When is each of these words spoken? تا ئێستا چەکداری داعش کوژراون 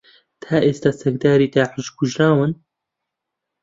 تا 0.41 0.55
ئێستا 0.65 0.91
چەکداری 1.01 1.51
داعش 1.53 1.87
کوژراون 1.97 2.51